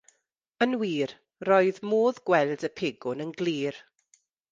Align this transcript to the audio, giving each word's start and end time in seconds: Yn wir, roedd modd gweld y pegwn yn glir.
Yn 0.65 0.71
wir, 0.83 1.11
roedd 1.49 1.77
modd 1.89 2.21
gweld 2.29 2.65
y 2.69 2.71
pegwn 2.81 3.23
yn 3.27 3.35
glir. 3.43 3.79